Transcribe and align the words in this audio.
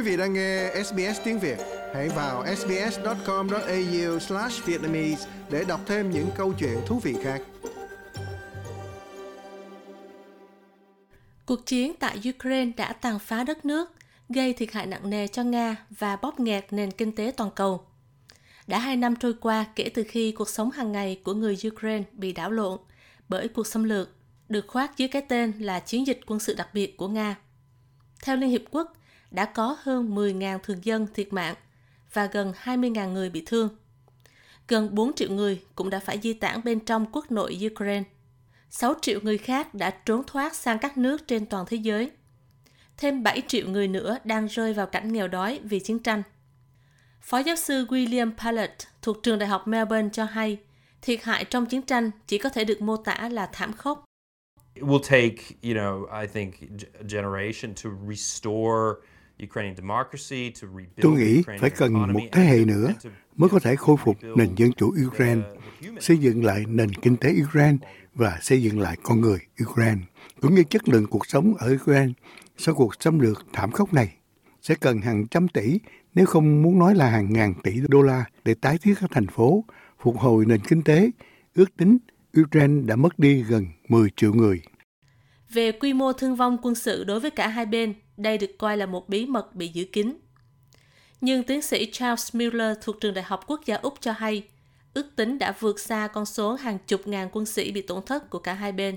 Quý 0.00 0.06
vị 0.10 0.16
đang 0.16 0.32
nghe 0.32 0.70
SBS 0.84 1.20
tiếng 1.24 1.38
Việt, 1.38 1.58
hãy 1.94 2.08
vào 2.08 2.44
sbs.com.au/vietnamese 2.56 5.28
để 5.50 5.64
đọc 5.64 5.80
thêm 5.86 6.10
những 6.10 6.30
câu 6.36 6.52
chuyện 6.58 6.78
thú 6.86 6.98
vị 6.98 7.16
khác. 7.22 7.42
Cuộc 11.46 11.66
chiến 11.66 11.92
tại 11.98 12.18
Ukraine 12.36 12.72
đã 12.76 12.92
tàn 12.92 13.18
phá 13.18 13.44
đất 13.44 13.64
nước, 13.64 13.92
gây 14.28 14.52
thiệt 14.52 14.72
hại 14.72 14.86
nặng 14.86 15.10
nề 15.10 15.28
cho 15.28 15.42
Nga 15.42 15.76
và 15.90 16.16
bóp 16.16 16.40
nghẹt 16.40 16.66
nền 16.70 16.90
kinh 16.90 17.14
tế 17.14 17.32
toàn 17.36 17.50
cầu. 17.56 17.86
Đã 18.66 18.78
hai 18.78 18.96
năm 18.96 19.16
trôi 19.16 19.34
qua 19.40 19.64
kể 19.76 19.90
từ 19.94 20.04
khi 20.08 20.32
cuộc 20.32 20.48
sống 20.48 20.70
hàng 20.70 20.92
ngày 20.92 21.20
của 21.24 21.34
người 21.34 21.56
Ukraine 21.72 22.04
bị 22.12 22.32
đảo 22.32 22.50
lộn 22.50 22.78
bởi 23.28 23.48
cuộc 23.48 23.66
xâm 23.66 23.84
lược, 23.84 24.10
được 24.48 24.64
khoác 24.68 24.96
dưới 24.96 25.08
cái 25.08 25.22
tên 25.28 25.52
là 25.58 25.80
chiến 25.80 26.06
dịch 26.06 26.20
quân 26.26 26.40
sự 26.40 26.54
đặc 26.54 26.68
biệt 26.74 26.96
của 26.96 27.08
Nga. 27.08 27.36
Theo 28.22 28.36
Liên 28.36 28.50
Hiệp 28.50 28.62
Quốc, 28.70 28.92
đã 29.30 29.44
có 29.44 29.76
hơn 29.82 30.14
10.000 30.14 30.58
thường 30.58 30.84
dân 30.84 31.06
thiệt 31.14 31.32
mạng 31.32 31.54
và 32.12 32.26
gần 32.26 32.52
20.000 32.64 33.12
người 33.12 33.30
bị 33.30 33.42
thương. 33.46 33.68
Gần 34.68 34.94
4 34.94 35.12
triệu 35.12 35.30
người 35.30 35.62
cũng 35.74 35.90
đã 35.90 36.00
phải 36.00 36.18
di 36.22 36.32
tản 36.32 36.60
bên 36.64 36.80
trong 36.80 37.06
quốc 37.12 37.30
nội 37.30 37.58
Ukraine. 37.72 38.04
6 38.70 38.94
triệu 39.02 39.20
người 39.22 39.38
khác 39.38 39.74
đã 39.74 39.90
trốn 39.90 40.22
thoát 40.26 40.54
sang 40.54 40.78
các 40.78 40.98
nước 40.98 41.28
trên 41.28 41.46
toàn 41.46 41.66
thế 41.68 41.76
giới. 41.76 42.10
Thêm 42.96 43.22
7 43.22 43.42
triệu 43.48 43.68
người 43.68 43.88
nữa 43.88 44.18
đang 44.24 44.46
rơi 44.46 44.72
vào 44.72 44.86
cảnh 44.86 45.12
nghèo 45.12 45.28
đói 45.28 45.60
vì 45.64 45.80
chiến 45.80 45.98
tranh. 45.98 46.22
Phó 47.20 47.38
giáo 47.38 47.56
sư 47.56 47.84
William 47.84 48.30
Pallet 48.36 48.72
thuộc 49.02 49.22
trường 49.22 49.38
Đại 49.38 49.48
học 49.48 49.68
Melbourne 49.68 50.08
cho 50.12 50.24
hay, 50.24 50.58
thiệt 51.02 51.22
hại 51.22 51.44
trong 51.44 51.66
chiến 51.66 51.82
tranh 51.82 52.10
chỉ 52.26 52.38
có 52.38 52.48
thể 52.48 52.64
được 52.64 52.82
mô 52.82 52.96
tả 52.96 53.28
là 53.28 53.46
thảm 53.52 53.72
khốc. 53.72 54.04
It 54.74 54.84
will 54.84 55.02
take, 55.02 55.36
you 55.62 55.72
know, 55.74 56.20
I 56.20 56.26
think 56.26 56.54
generation 57.08 57.74
to 57.84 57.90
restore 58.08 59.00
Tôi 61.02 61.12
nghĩ 61.12 61.42
phải 61.60 61.70
cần 61.70 61.92
một 61.92 62.20
thế 62.32 62.42
hệ 62.42 62.64
nữa 62.64 62.92
mới 63.36 63.50
có 63.50 63.58
thể 63.58 63.76
khôi 63.76 63.96
phục 63.96 64.16
nền 64.36 64.54
dân 64.54 64.72
chủ 64.72 64.94
Ukraine, 65.06 65.42
xây 66.00 66.18
dựng 66.18 66.44
lại 66.44 66.64
nền 66.68 66.92
kinh 66.94 67.16
tế 67.16 67.34
Ukraine 67.42 67.76
và 68.14 68.38
xây 68.42 68.62
dựng 68.62 68.80
lại 68.80 68.96
con 69.02 69.20
người 69.20 69.38
Ukraine, 69.64 70.00
cũng 70.40 70.54
như 70.54 70.62
chất 70.62 70.88
lượng 70.88 71.06
cuộc 71.06 71.26
sống 71.26 71.54
ở 71.58 71.76
Ukraine 71.82 72.12
sau 72.56 72.74
cuộc 72.74 72.94
xâm 73.00 73.18
lược 73.18 73.46
thảm 73.52 73.72
khốc 73.72 73.94
này. 73.94 74.14
Sẽ 74.62 74.74
cần 74.74 75.00
hàng 75.00 75.26
trăm 75.26 75.48
tỷ, 75.48 75.78
nếu 76.14 76.26
không 76.26 76.62
muốn 76.62 76.78
nói 76.78 76.94
là 76.94 77.10
hàng 77.10 77.32
ngàn 77.32 77.54
tỷ 77.62 77.72
đô 77.88 78.02
la 78.02 78.24
để 78.44 78.54
tái 78.54 78.78
thiết 78.78 78.94
các 79.00 79.10
thành 79.12 79.26
phố, 79.26 79.64
phục 80.02 80.18
hồi 80.18 80.46
nền 80.46 80.60
kinh 80.60 80.82
tế. 80.82 81.10
Ước 81.54 81.76
tính 81.76 81.98
Ukraine 82.40 82.82
đã 82.86 82.96
mất 82.96 83.18
đi 83.18 83.42
gần 83.42 83.66
10 83.88 84.08
triệu 84.16 84.34
người. 84.34 84.62
Về 85.52 85.72
quy 85.72 85.92
mô 85.92 86.12
thương 86.12 86.36
vong 86.36 86.58
quân 86.62 86.74
sự 86.74 87.04
đối 87.04 87.20
với 87.20 87.30
cả 87.30 87.48
hai 87.48 87.66
bên, 87.66 87.94
đây 88.22 88.38
được 88.38 88.58
coi 88.58 88.76
là 88.76 88.86
một 88.86 89.08
bí 89.08 89.26
mật 89.26 89.54
bị 89.54 89.68
giữ 89.68 89.84
kín. 89.92 90.12
Nhưng 91.20 91.44
tiến 91.44 91.62
sĩ 91.62 91.90
Charles 91.92 92.34
Miller 92.34 92.76
thuộc 92.82 93.00
trường 93.00 93.14
Đại 93.14 93.24
học 93.24 93.40
Quốc 93.46 93.60
gia 93.66 93.76
Úc 93.76 93.94
cho 94.00 94.12
hay, 94.12 94.42
ước 94.94 95.06
tính 95.16 95.38
đã 95.38 95.54
vượt 95.60 95.80
xa 95.80 96.08
con 96.12 96.26
số 96.26 96.54
hàng 96.54 96.78
chục 96.86 97.06
ngàn 97.06 97.28
quân 97.32 97.46
sĩ 97.46 97.72
bị 97.72 97.82
tổn 97.82 98.02
thất 98.06 98.30
của 98.30 98.38
cả 98.38 98.54
hai 98.54 98.72
bên. 98.72 98.96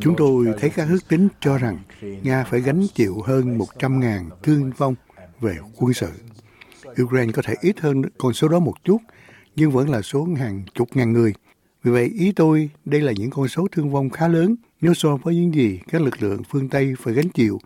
Chúng 0.00 0.14
tôi 0.16 0.46
thấy 0.60 0.70
các 0.70 0.88
ước 0.88 1.08
tính 1.08 1.28
cho 1.40 1.58
rằng 1.58 1.78
Nga 2.00 2.44
phải 2.44 2.60
gánh 2.60 2.86
chịu 2.94 3.22
hơn 3.26 3.58
100.000 3.58 4.30
thương 4.42 4.70
vong 4.76 4.94
về 5.40 5.56
quân 5.76 5.92
sự. 5.92 6.08
Ukraine 7.02 7.32
có 7.32 7.42
thể 7.42 7.54
ít 7.60 7.80
hơn 7.80 8.02
con 8.18 8.32
số 8.32 8.48
đó 8.48 8.58
một 8.58 8.74
chút, 8.84 8.98
nhưng 9.56 9.70
vẫn 9.70 9.90
là 9.90 10.02
số 10.02 10.28
hàng 10.38 10.64
chục 10.74 10.88
ngàn 10.94 11.12
người. 11.12 11.34
Vì 11.86 11.92
vậy, 11.92 12.10
ý 12.14 12.32
tôi, 12.32 12.70
đây 12.84 13.00
là 13.00 13.12
những 13.16 13.30
con 13.30 13.48
số 13.48 13.66
thương 13.72 13.90
vong 13.90 14.10
khá 14.10 14.28
lớn 14.28 14.56
nếu 14.80 14.94
so 14.94 15.16
với 15.16 15.34
những 15.34 15.54
gì 15.54 15.80
các 15.88 16.02
lực 16.02 16.22
lượng 16.22 16.42
phương 16.44 16.68
Tây 16.68 16.94
phải 16.98 17.14
gánh 17.14 17.28
chịu 17.28 17.58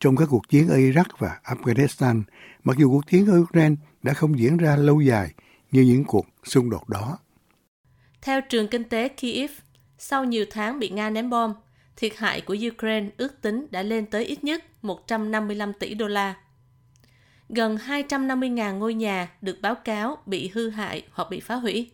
trong 0.00 0.16
các 0.16 0.28
cuộc 0.30 0.48
chiến 0.48 0.68
ở 0.68 0.76
Iraq 0.76 1.04
và 1.18 1.40
Afghanistan, 1.44 2.22
mặc 2.64 2.76
dù 2.78 2.90
cuộc 2.90 3.06
chiến 3.06 3.26
ở 3.26 3.40
Ukraine 3.40 3.74
đã 4.02 4.12
không 4.12 4.38
diễn 4.38 4.56
ra 4.56 4.76
lâu 4.76 5.00
dài 5.00 5.30
như 5.72 5.82
những 5.82 6.04
cuộc 6.04 6.26
xung 6.44 6.70
đột 6.70 6.88
đó. 6.88 7.18
Theo 8.22 8.40
trường 8.40 8.68
kinh 8.68 8.84
tế 8.84 9.08
Kyiv, 9.08 9.50
sau 9.98 10.24
nhiều 10.24 10.44
tháng 10.50 10.78
bị 10.78 10.88
Nga 10.88 11.10
ném 11.10 11.30
bom, 11.30 11.54
thiệt 11.96 12.16
hại 12.16 12.40
của 12.40 12.56
Ukraine 12.72 13.08
ước 13.16 13.42
tính 13.42 13.66
đã 13.70 13.82
lên 13.82 14.06
tới 14.06 14.24
ít 14.24 14.44
nhất 14.44 14.64
155 14.82 15.72
tỷ 15.72 15.94
đô 15.94 16.06
la. 16.06 16.34
Gần 17.48 17.76
250.000 17.76 18.78
ngôi 18.78 18.94
nhà 18.94 19.28
được 19.42 19.58
báo 19.62 19.74
cáo 19.74 20.18
bị 20.26 20.50
hư 20.54 20.70
hại 20.70 21.02
hoặc 21.10 21.30
bị 21.30 21.40
phá 21.40 21.54
hủy, 21.54 21.90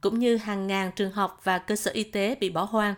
cũng 0.00 0.18
như 0.18 0.36
hàng 0.36 0.66
ngàn 0.66 0.90
trường 0.96 1.12
học 1.12 1.40
và 1.44 1.58
cơ 1.58 1.76
sở 1.76 1.90
y 1.90 2.04
tế 2.04 2.34
bị 2.40 2.50
bỏ 2.50 2.64
hoang. 2.64 2.94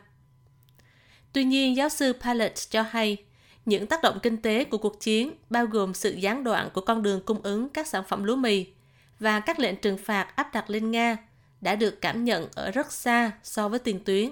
Tuy 1.32 1.44
nhiên, 1.44 1.76
giáo 1.76 1.88
sư 1.88 2.12
Pallet 2.20 2.52
cho 2.70 2.82
hay, 2.82 3.16
những 3.66 3.86
tác 3.86 4.02
động 4.02 4.18
kinh 4.22 4.36
tế 4.36 4.64
của 4.64 4.78
cuộc 4.78 5.00
chiến 5.00 5.32
bao 5.50 5.66
gồm 5.66 5.94
sự 5.94 6.10
gián 6.10 6.44
đoạn 6.44 6.68
của 6.74 6.80
con 6.80 7.02
đường 7.02 7.20
cung 7.26 7.42
ứng 7.42 7.68
các 7.68 7.86
sản 7.86 8.02
phẩm 8.08 8.24
lúa 8.24 8.36
mì 8.36 8.66
và 9.18 9.40
các 9.40 9.58
lệnh 9.58 9.76
trừng 9.76 9.98
phạt 9.98 10.36
áp 10.36 10.54
đặt 10.54 10.70
lên 10.70 10.90
Nga 10.90 11.16
đã 11.60 11.76
được 11.76 12.00
cảm 12.00 12.24
nhận 12.24 12.48
ở 12.54 12.70
rất 12.70 12.92
xa 12.92 13.30
so 13.42 13.68
với 13.68 13.78
tiền 13.78 14.04
tuyến. 14.04 14.30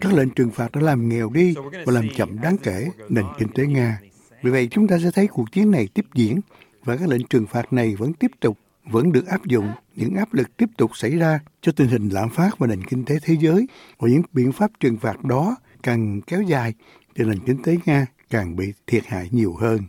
Các 0.00 0.12
lệnh 0.14 0.30
trừng 0.30 0.50
phạt 0.50 0.72
đã 0.72 0.80
làm 0.80 1.08
nghèo 1.08 1.30
đi 1.30 1.54
và 1.84 1.92
làm 1.92 2.08
chậm 2.16 2.40
đáng 2.40 2.56
kể 2.62 2.86
nền 3.08 3.24
kinh 3.38 3.48
tế 3.48 3.66
Nga. 3.66 4.00
Vì 4.42 4.50
vậy, 4.50 4.68
chúng 4.70 4.88
ta 4.88 4.98
sẽ 5.02 5.10
thấy 5.10 5.26
cuộc 5.26 5.52
chiến 5.52 5.70
này 5.70 5.88
tiếp 5.94 6.04
diễn 6.14 6.40
và 6.84 6.96
các 6.96 7.08
lệnh 7.08 7.26
trừng 7.26 7.46
phạt 7.46 7.72
này 7.72 7.96
vẫn 7.96 8.12
tiếp 8.12 8.30
tục 8.40 8.58
vẫn 8.84 9.12
được 9.12 9.26
áp 9.26 9.44
dụng 9.44 9.72
những 9.94 10.14
áp 10.14 10.34
lực 10.34 10.56
tiếp 10.56 10.68
tục 10.78 10.96
xảy 10.96 11.16
ra 11.16 11.40
cho 11.60 11.72
tình 11.72 11.88
hình 11.88 12.08
lạm 12.08 12.30
phát 12.30 12.58
và 12.58 12.66
nền 12.66 12.84
kinh 12.84 13.04
tế 13.04 13.14
thế 13.22 13.36
giới 13.40 13.66
và 13.98 14.08
những 14.08 14.22
biện 14.32 14.52
pháp 14.52 14.70
trừng 14.80 14.96
phạt 14.96 15.24
đó 15.24 15.56
càng 15.82 16.20
kéo 16.26 16.42
dài 16.42 16.74
thì 17.14 17.24
nền 17.24 17.38
kinh 17.46 17.62
tế 17.62 17.76
Nga 17.86 18.06
càng 18.30 18.56
bị 18.56 18.72
thiệt 18.86 19.06
hại 19.06 19.28
nhiều 19.30 19.56
hơn. 19.60 19.80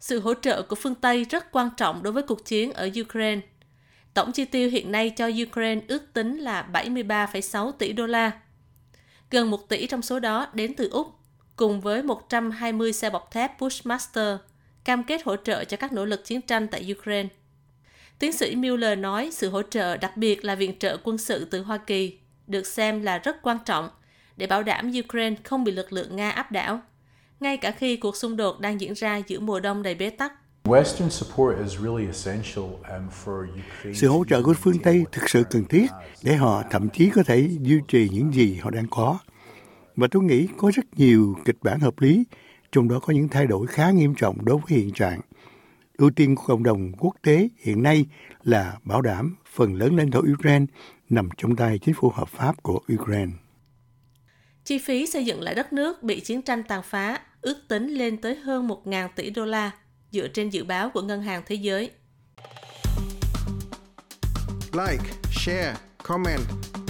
Sự 0.00 0.20
hỗ 0.20 0.34
trợ 0.34 0.62
của 0.62 0.76
phương 0.76 0.94
Tây 0.94 1.24
rất 1.30 1.52
quan 1.52 1.68
trọng 1.76 2.02
đối 2.02 2.12
với 2.12 2.22
cuộc 2.22 2.44
chiến 2.44 2.72
ở 2.72 2.90
Ukraine. 3.00 3.40
Tổng 4.14 4.32
chi 4.32 4.44
tiêu 4.44 4.70
hiện 4.70 4.92
nay 4.92 5.10
cho 5.10 5.30
Ukraine 5.48 5.80
ước 5.88 6.12
tính 6.12 6.38
là 6.38 6.68
73,6 6.72 7.72
tỷ 7.72 7.92
đô 7.92 8.06
la. 8.06 8.30
Gần 9.30 9.50
1 9.50 9.68
tỷ 9.68 9.86
trong 9.86 10.02
số 10.02 10.20
đó 10.20 10.46
đến 10.54 10.74
từ 10.74 10.88
Úc, 10.88 11.06
cùng 11.56 11.80
với 11.80 12.02
120 12.02 12.92
xe 12.92 13.10
bọc 13.10 13.30
thép 13.30 13.60
Bushmaster, 13.60 14.36
cam 14.84 15.04
kết 15.04 15.22
hỗ 15.24 15.36
trợ 15.36 15.64
cho 15.64 15.76
các 15.76 15.92
nỗ 15.92 16.04
lực 16.04 16.24
chiến 16.24 16.42
tranh 16.42 16.68
tại 16.68 16.94
Ukraine. 16.98 17.28
Tiến 18.18 18.32
sĩ 18.32 18.56
Mueller 18.56 18.98
nói 18.98 19.30
sự 19.32 19.50
hỗ 19.50 19.62
trợ 19.62 19.96
đặc 19.96 20.16
biệt 20.16 20.44
là 20.44 20.54
viện 20.54 20.78
trợ 20.78 20.96
quân 21.04 21.18
sự 21.18 21.44
từ 21.44 21.62
Hoa 21.62 21.78
Kỳ 21.78 22.18
được 22.46 22.66
xem 22.66 23.02
là 23.02 23.18
rất 23.18 23.42
quan 23.42 23.58
trọng 23.64 23.88
để 24.36 24.46
bảo 24.46 24.62
đảm 24.62 24.92
Ukraine 25.04 25.36
không 25.44 25.64
bị 25.64 25.72
lực 25.72 25.92
lượng 25.92 26.16
Nga 26.16 26.30
áp 26.30 26.52
đảo, 26.52 26.80
ngay 27.40 27.56
cả 27.56 27.70
khi 27.70 27.96
cuộc 27.96 28.16
xung 28.16 28.36
đột 28.36 28.60
đang 28.60 28.80
diễn 28.80 28.92
ra 28.92 29.20
giữa 29.26 29.40
mùa 29.40 29.60
đông 29.60 29.82
đầy 29.82 29.94
bế 29.94 30.10
tắc. 30.10 30.32
Um, 30.64 30.74
sự 33.94 34.08
hỗ 34.08 34.24
trợ 34.28 34.42
của 34.42 34.54
phương 34.54 34.78
Tây 34.78 35.04
thực 35.12 35.28
sự 35.28 35.44
cần 35.50 35.64
thiết 35.64 35.86
để 36.22 36.36
họ 36.36 36.62
thậm 36.70 36.88
chí 36.88 37.10
có 37.10 37.22
thể 37.22 37.48
duy 37.60 37.80
trì 37.88 38.08
những 38.12 38.34
gì 38.34 38.54
họ 38.54 38.70
đang 38.70 38.86
có. 38.90 39.18
Và 39.96 40.08
tôi 40.10 40.22
nghĩ 40.22 40.48
có 40.56 40.70
rất 40.74 40.84
nhiều 40.96 41.36
kịch 41.44 41.56
bản 41.62 41.80
hợp 41.80 42.00
lý, 42.00 42.24
trong 42.72 42.88
đó 42.88 42.98
có 42.98 43.12
những 43.12 43.28
thay 43.28 43.46
đổi 43.46 43.66
khá 43.66 43.90
nghiêm 43.90 44.14
trọng 44.14 44.44
đối 44.44 44.56
với 44.56 44.78
hiện 44.78 44.92
trạng 44.92 45.20
ưu 45.98 46.10
tiên 46.10 46.36
của 46.36 46.42
cộng 46.46 46.62
đồng 46.62 46.92
quốc 46.98 47.14
tế 47.22 47.48
hiện 47.58 47.82
nay 47.82 48.06
là 48.44 48.78
bảo 48.84 49.02
đảm 49.02 49.36
phần 49.52 49.74
lớn 49.74 49.96
lãnh 49.96 50.10
thổ 50.10 50.20
Ukraine 50.32 50.66
nằm 51.08 51.28
trong 51.36 51.56
tay 51.56 51.78
chính 51.78 51.94
phủ 51.94 52.10
hợp 52.14 52.28
pháp 52.28 52.62
của 52.62 52.80
Ukraine. 52.94 53.32
Chi 54.64 54.78
phí 54.78 55.06
xây 55.06 55.24
dựng 55.24 55.40
lại 55.40 55.54
đất 55.54 55.72
nước 55.72 56.02
bị 56.02 56.20
chiến 56.20 56.42
tranh 56.42 56.62
tàn 56.62 56.82
phá 56.82 57.20
ước 57.40 57.56
tính 57.68 57.88
lên 57.88 58.16
tới 58.16 58.34
hơn 58.34 58.68
1.000 58.68 59.08
tỷ 59.16 59.30
đô 59.30 59.44
la 59.44 59.70
dựa 60.10 60.28
trên 60.28 60.50
dự 60.50 60.64
báo 60.64 60.90
của 60.90 61.02
Ngân 61.02 61.22
hàng 61.22 61.42
Thế 61.46 61.54
giới. 61.54 61.90
Like, 64.72 65.04
share, 65.32 65.74
comment. 66.02 66.40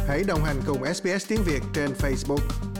Hãy 0.08 0.24
đồng 0.26 0.44
hành 0.44 0.56
cùng 0.66 0.94
SBS 0.94 1.28
tiếng 1.28 1.40
Việt 1.46 1.60
trên 1.74 1.90
Facebook. 1.90 2.71